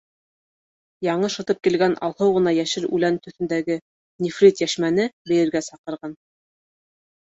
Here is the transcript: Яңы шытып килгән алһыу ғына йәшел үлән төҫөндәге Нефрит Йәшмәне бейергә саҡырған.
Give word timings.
Яңы 1.07 1.29
шытып 1.33 1.59
килгән 1.67 1.93
алһыу 2.09 2.33
ғына 2.39 2.55
йәшел 2.61 2.89
үлән 2.99 3.21
төҫөндәге 3.29 3.79
Нефрит 4.27 4.67
Йәшмәне 4.69 5.11
бейергә 5.33 5.67
саҡырған. 5.73 6.23